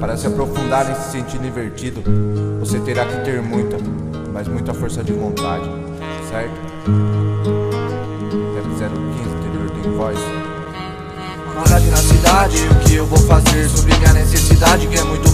Para 0.00 0.16
se 0.16 0.26
aprofundar 0.28 0.84
nesse 0.84 1.10
sentido 1.10 1.44
invertido, 1.44 2.02
você 2.60 2.78
terá 2.78 3.04
que 3.04 3.24
ter 3.24 3.42
muita, 3.42 3.76
mas 4.32 4.46
muita 4.46 4.72
força 4.72 5.02
de 5.02 5.12
vontade, 5.12 5.68
certo? 6.30 6.54
Rap 8.54 8.64
015, 8.64 8.78
interior 8.78 9.70
tem 9.70 9.92
voz. 9.92 10.18
Maldade 11.52 11.90
na 11.90 11.96
cidade, 11.96 12.56
o 12.68 12.74
que 12.86 12.94
eu 12.94 13.06
vou 13.06 13.18
fazer 13.18 13.68
sobre 13.68 13.96
minha 13.96 14.12
necessidade 14.12 14.86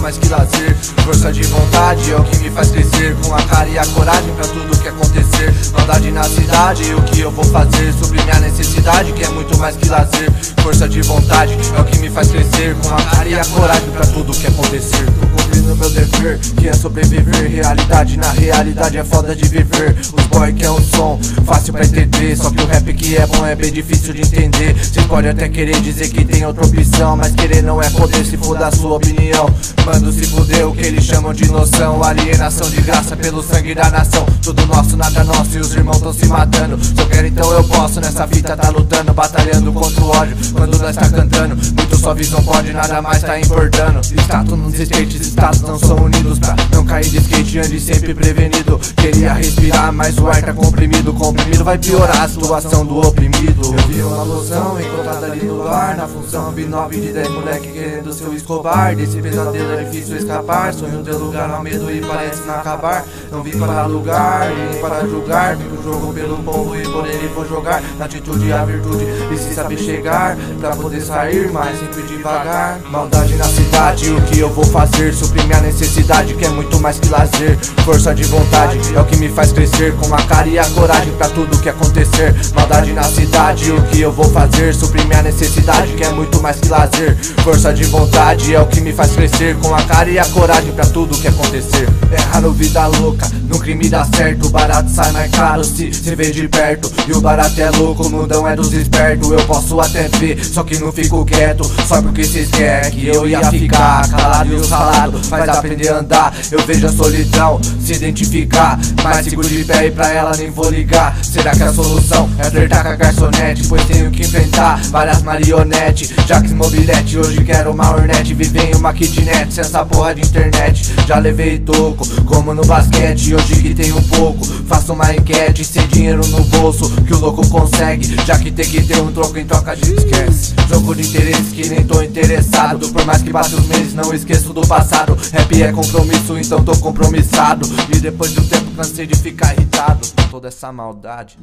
mais 0.05 0.19
que 0.19 0.29
lazer. 0.29 0.75
Força 1.03 1.33
de 1.33 1.41
vontade 1.47 2.11
é 2.11 2.15
o 2.15 2.23
que 2.23 2.37
me 2.37 2.51
faz 2.51 2.69
crescer. 2.69 3.15
Com 3.23 3.33
a 3.33 3.41
cara 3.41 3.67
e 3.67 3.79
a 3.79 3.85
coragem 3.87 4.35
pra 4.35 4.45
tudo 4.45 4.77
que 4.77 4.87
acontecer. 4.87 5.51
Maldade 5.73 6.11
na 6.11 6.23
cidade, 6.23 6.93
o 6.93 7.01
que 7.01 7.21
eu 7.21 7.31
vou 7.31 7.43
fazer? 7.45 7.91
Sobre 7.93 8.21
minha 8.21 8.39
necessidade 8.39 9.11
que 9.13 9.23
é 9.23 9.29
muito 9.29 9.57
mais 9.57 9.75
que 9.75 9.89
lazer. 9.89 10.31
Força 10.61 10.87
de 10.87 11.01
vontade 11.01 11.57
é 11.75 11.81
o 11.81 11.85
que 11.85 11.97
me 11.97 12.11
faz 12.11 12.29
crescer. 12.29 12.75
Com 12.83 12.93
a 12.93 13.01
cara 13.01 13.27
e 13.27 13.33
a 13.33 13.45
coragem 13.45 13.89
pra 13.89 14.05
tudo 14.05 14.31
que 14.31 14.45
acontecer. 14.45 15.05
Tô 15.05 15.41
cumprindo 15.41 15.75
meu 15.75 15.89
dever, 15.89 16.39
que 16.55 16.67
é 16.67 16.73
sobreviver. 16.73 17.49
Realidade 17.49 18.17
na 18.17 18.29
realidade 18.29 18.99
é 18.99 19.03
foda 19.03 19.35
de 19.35 19.45
viver. 19.45 19.95
Os 20.15 20.25
boy 20.25 20.53
que 20.53 20.65
é 20.65 20.69
um 20.69 20.81
som, 20.83 21.19
fácil 21.47 21.73
pra 21.73 21.83
entender. 21.83 22.37
Só 22.37 22.51
que 22.51 22.61
o 22.61 22.67
rap 22.67 22.93
que 22.93 23.17
é 23.17 23.25
bom 23.25 23.43
é 23.43 23.55
bem 23.55 23.73
difícil 23.73 24.13
de 24.13 24.21
entender. 24.21 24.75
Cê 24.85 25.01
pode 25.15 25.27
até 25.27 25.49
querer 25.49 25.79
dizer 25.81 26.09
que 26.09 26.25
tem 26.25 26.45
outra 26.45 26.65
opção 26.65 27.15
Mas 27.15 27.33
querer 27.33 27.63
não 27.63 27.81
é 27.81 27.89
poder, 27.89 28.25
se 28.25 28.37
for 28.37 28.57
da 28.57 28.71
sua 28.71 28.95
opinião 28.95 29.45
Mano, 29.85 29.94
se 30.11 30.25
fudeu, 30.27 30.71
que 30.73 30.85
eles 30.85 31.03
chamam 31.03 31.33
de 31.33 31.49
noção. 31.49 32.03
Alienação 32.03 32.69
de 32.69 32.81
graça 32.81 33.15
pelo 33.15 33.41
sangue 33.41 33.73
da 33.73 33.89
nação. 33.89 34.25
Tudo 34.41 34.65
nosso, 34.65 34.95
nada 34.97 35.23
nosso 35.23 35.57
e 35.57 35.59
os 35.59 35.73
irmãos 35.73 35.99
tão 35.99 36.13
se 36.13 36.27
matando. 36.27 36.83
Se 36.83 36.99
eu 36.99 37.07
quero 37.07 37.27
então 37.27 37.51
eu 37.51 37.63
posso, 37.63 37.99
nessa 37.99 38.27
fita 38.27 38.55
tá 38.55 38.69
lutando 38.69 39.13
Batalhando 39.13 39.71
contra 39.71 40.03
o 40.03 40.09
ódio, 40.09 40.37
quando 40.53 40.77
nós 40.77 40.95
tá 40.95 41.09
cantando. 41.09 41.55
Muito 41.55 41.97
sua 41.97 42.13
visão 42.13 42.43
pode, 42.43 42.73
nada 42.73 43.01
mais 43.01 43.21
tá 43.21 43.39
importando. 43.39 44.01
Status 44.03 44.57
nos 44.57 44.79
skates, 44.79 45.27
status 45.27 45.61
não 45.61 45.79
são 45.79 45.97
unidos 45.97 46.37
Pra 46.39 46.55
não 46.71 46.85
cair 46.85 47.09
de 47.09 47.17
skate, 47.17 47.59
ande 47.59 47.79
sempre 47.79 48.13
prevenido. 48.13 48.79
Queria 48.97 49.33
respirar, 49.33 49.91
mas 49.93 50.17
o 50.17 50.27
ar 50.27 50.41
tá 50.41 50.53
comprimido. 50.53 51.13
Comprimido 51.13 51.63
vai 51.63 51.77
piorar 51.77 52.23
a 52.23 52.27
situação 52.27 52.85
do 52.85 52.99
oprimido. 52.99 53.61
Eu 53.63 53.87
vi 53.87 54.01
uma 54.01 54.23
loção 54.23 54.79
encontrada 54.79 55.25
ali 55.25 55.45
no 55.45 55.63
bar 55.63 55.95
Na 55.97 56.07
função 56.07 56.51
vi 56.51 56.65
9 56.65 56.99
de 56.99 57.13
10 57.13 57.29
moleque 57.29 57.67
querendo 57.71 58.13
seu 58.13 58.33
escobar. 58.33 58.95
Desse 58.95 59.21
pesadelo 59.21 59.71
é 59.71 59.84
difícil 59.85 60.17
escapar. 60.17 60.73
Sonho 60.73 61.01
de 61.03 61.11
lugar 61.11 61.49
ao 61.49 61.61
medo 61.61 61.91
e 61.91 62.01
parece 62.01 62.41
não 62.45 62.55
acabar. 62.55 63.05
Não 63.31 63.41
vim 63.41 63.57
para 63.57 63.85
lugar 63.85 64.49
nem 64.49 64.81
para 64.81 65.07
julgar. 65.07 65.57
Fico 65.57 65.83
jogo 65.83 66.13
pelo 66.13 66.37
povo 66.37 66.75
e 66.75 66.83
por 66.83 67.05
ele 67.07 67.27
vou 67.29 67.47
jogar. 67.47 67.81
Na 67.97 68.05
atitude 68.05 68.51
a 68.51 68.65
virtude 68.65 69.05
e 69.31 69.37
se 69.37 69.53
saber 69.53 69.77
chegar. 69.77 70.37
Pra 70.59 70.75
poder 70.75 71.01
sair, 71.01 71.51
mas 71.51 71.79
sempre 71.79 72.03
devagar. 72.03 72.79
Maldade 72.89 73.35
na 73.35 73.45
cidade, 73.45 74.11
o 74.11 74.21
que 74.21 74.39
eu 74.39 74.49
vou 74.49 74.65
fazer? 74.65 75.13
Suprir 75.13 75.45
minha 75.45 75.61
necessidade 75.61 76.33
que 76.33 76.45
é 76.45 76.49
muito 76.49 76.79
mais 76.79 76.99
que 76.99 77.09
lazer. 77.09 77.57
Força 77.83 78.13
de 78.13 78.23
vontade 78.23 78.79
é 78.95 78.99
o 78.99 79.05
que 79.05 79.15
me 79.17 79.29
faz 79.29 79.51
crescer. 79.51 79.93
Com 79.95 80.13
a 80.13 80.21
cara 80.23 80.47
e 80.47 80.57
a 80.57 80.65
coragem 80.71 81.13
pra 81.13 81.29
tudo 81.29 81.59
que 81.59 81.69
acontecer. 81.69 82.35
Maldade 82.53 82.93
na 82.93 83.03
cidade, 83.03 83.71
o 83.71 83.81
que 83.83 84.01
eu 84.01 84.11
vou 84.11 84.25
fazer? 84.25 84.73
Suprir 84.73 85.05
minha 85.05 85.21
necessidade 85.21 85.93
que 85.93 86.03
é 86.03 86.09
muito 86.09 86.41
mais 86.41 86.59
que 86.59 86.69
lazer. 86.69 87.17
Força 87.43 87.73
de 87.73 87.83
vontade 87.85 88.55
é 88.55 88.59
o 88.59 88.65
que 88.65 88.81
me 88.81 88.93
faz 88.93 89.11
crescer. 89.11 89.55
Com 89.57 89.74
a 89.75 89.83
cara 89.83 90.09
e 90.09 90.17
a 90.17 90.25
coragem 90.25 90.71
pra 90.71 90.85
tudo 90.85 91.17
que 91.17 91.27
acontecer. 91.27 91.87
É 92.11 92.21
raro 92.33 92.51
vida 92.51 92.85
louca, 92.87 93.29
no 93.47 93.59
crime 93.59 93.89
dá 93.89 94.05
certo. 94.05 94.49
Barato 94.49 94.89
sai 94.89 95.11
mais 95.11 95.31
caro 95.31 95.63
se 95.63 95.93
se 95.93 96.15
vê 96.15 96.31
de 96.31 96.47
perto. 96.47 96.91
E 97.07 97.11
o 97.13 97.21
barato 97.21 97.59
é 97.59 97.69
louco, 97.71 98.07
o 98.07 98.09
mundão 98.09 98.47
é 98.47 98.55
dos 98.55 98.73
espertos. 98.73 99.29
Eu 99.31 99.45
posso 99.45 99.79
até 99.79 100.07
ver, 100.19 100.43
só 100.43 100.63
que 100.63 100.77
não 100.77 100.91
fico 100.91 101.25
quieto. 101.25 101.69
Só 101.87 102.01
porque 102.01 102.23
cês 102.23 102.49
querem 102.49 102.91
que 102.91 103.07
eu 103.07 103.27
ia 103.27 103.43
ficar 103.51 104.07
Calado 104.09 104.53
e 104.53 104.55
o 104.55 104.63
salado 104.63 105.17
faz 105.23 105.49
aprender 105.49 105.89
a 105.89 105.99
andar. 105.99 106.33
Eu 106.51 106.59
vejo 106.65 106.87
a 106.87 106.91
solidão, 106.91 107.59
se 107.79 107.93
identificar 107.93 108.79
Mas 109.03 109.25
sigo 109.25 109.43
de 109.43 109.63
pé 109.63 109.87
e 109.87 109.91
pra 109.91 110.09
ela 110.09 110.35
nem 110.37 110.49
vou 110.49 110.69
ligar. 110.69 111.17
Será 111.23 111.51
que 111.51 111.63
a 111.63 111.73
solução 111.73 112.29
é 112.37 112.43
flertar 112.49 112.83
com 112.83 112.89
a 112.89 112.95
garçonete? 112.95 113.67
Pois 113.67 113.83
tenho 113.85 114.11
que 114.11 114.23
enfrentar 114.23 114.81
várias 114.89 115.21
marionetes. 115.21 116.13
Jax 116.27 116.51
mobilete, 116.51 117.17
hoje 117.17 117.43
quero 117.43 117.71
uma 117.71 117.91
hornet. 117.91 118.33
Viver 118.33 118.71
em 118.71 118.75
uma 118.75 118.93
kitnet, 118.93 119.53
sem 119.65 119.75
essa 119.75 119.85
porra 119.85 120.13
de 120.13 120.21
internet. 120.21 120.93
Já 121.07 121.17
levei 121.17 121.59
toco, 121.59 122.07
como 122.23 122.53
no 122.53 122.65
basquete 122.65 123.33
Hoje 123.33 123.61
que 123.61 123.73
tenho 123.73 124.01
pouco, 124.03 124.45
faço 124.45 124.93
uma 124.93 125.13
enquete 125.13 125.65
Sem 125.65 125.87
dinheiro 125.87 126.25
no 126.27 126.43
bolso, 126.45 126.89
que 127.01 127.13
o 127.13 127.19
louco 127.19 127.47
consegue. 127.49 128.15
Já 128.25 128.37
que 128.37 128.51
tem 128.51 128.65
que 128.65 128.83
ter 128.83 129.01
um 129.01 129.11
troco 129.11 129.37
em 129.37 129.45
troca 129.45 129.75
de 129.75 129.93
esquece. 129.93 130.53
Jogo 130.69 130.95
de 130.95 131.07
interesse 131.07 131.51
que 131.53 131.67
nem 131.69 131.83
tô 131.83 132.01
interessado. 132.01 132.87
Por 132.89 133.05
mais 133.05 133.21
que 133.21 133.31
passe 133.31 133.55
os 133.55 133.65
meses, 133.67 133.93
não 133.93 134.13
esqueço 134.13 134.53
do 134.53 134.65
passado. 134.65 135.17
Rap 135.31 135.61
é 135.61 135.71
compromisso, 135.71 136.37
então 136.37 136.63
tô 136.63 136.75
compromissado. 136.77 137.67
E 137.93 137.99
depois 137.99 138.31
do 138.31 138.43
tempo 138.43 138.71
cansei 138.75 139.07
de 139.07 139.15
ficar 139.15 139.53
irritado 139.53 140.07
Com 140.15 140.27
toda 140.29 140.47
essa 140.47 140.71
maldade 140.71 141.37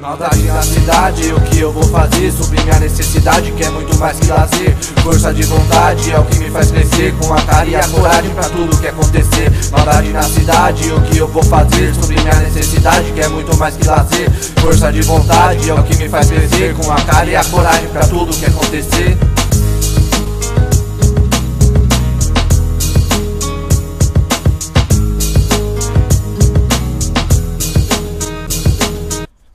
Maldade 0.00 0.42
na 0.42 0.62
cidade, 0.62 1.32
o 1.32 1.40
que 1.40 1.58
eu 1.58 1.72
vou 1.72 1.82
fazer? 1.84 2.30
Suprir 2.30 2.62
minha 2.62 2.78
necessidade, 2.78 3.50
que 3.52 3.64
é 3.64 3.70
muito 3.70 3.96
mais 3.98 4.18
que 4.18 4.26
lazer. 4.26 4.76
Força 5.02 5.34
de 5.34 5.42
vontade 5.42 6.10
é 6.10 6.18
o 6.18 6.24
que 6.24 6.38
me 6.38 6.50
faz 6.50 6.70
crescer. 6.70 7.12
Com 7.20 7.34
a 7.34 7.42
cara 7.42 7.66
e 7.66 7.74
a 7.74 7.86
coragem 7.88 8.30
pra 8.30 8.44
tudo 8.44 8.76
que 8.76 8.86
acontecer. 8.86 9.52
Maldade 9.70 10.08
na 10.10 10.22
cidade, 10.22 10.92
o 10.92 11.00
que 11.02 11.18
eu 11.18 11.28
vou 11.28 11.42
fazer? 11.42 11.94
Suprir 11.94 12.22
minha 12.22 12.36
necessidade, 12.36 13.10
que 13.12 13.20
é 13.20 13.28
muito 13.28 13.56
mais 13.56 13.76
que 13.76 13.86
lazer. 13.86 14.30
Força 14.60 14.92
de 14.92 15.02
vontade 15.02 15.68
é 15.68 15.74
o 15.74 15.82
que 15.82 15.96
me 15.96 16.08
faz 16.08 16.28
crescer. 16.30 16.74
Com 16.74 16.92
a 16.92 17.00
cara 17.02 17.26
e 17.26 17.36
a 17.36 17.44
coragem 17.44 17.88
pra 17.88 18.06
tudo 18.06 18.36
que 18.36 18.46
acontecer 18.46 19.18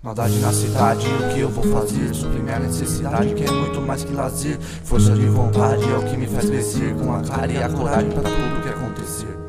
Maldade 0.04 0.38
na 0.40 0.52
cidade, 0.52 1.08
o 1.08 1.34
que 1.34 1.40
eu 1.40 1.50
vou 1.50 1.64
fazer? 1.72 2.14
Suprir 2.14 2.44
minha 2.44 2.60
necessidade, 2.60 3.34
que 3.36 3.46
é 3.46 3.50
muito 3.50 3.80
mais 3.80 4.04
que 4.04 4.12
lazer 4.12 4.60
Força 4.60 5.16
de 5.16 5.28
vontade 5.28 5.82
é 5.90 5.98
o 5.98 6.04
que 6.04 6.18
me 6.18 6.28
faz 6.28 6.50
crescer 6.50 6.94
Com 6.96 7.14
a 7.14 7.22
cara 7.22 7.50
e 7.50 7.64
a 7.64 7.70
coragem 7.70 8.12
pra 8.12 8.24
tudo 8.24 8.62
que 8.62 8.68
acontecer 8.68 9.43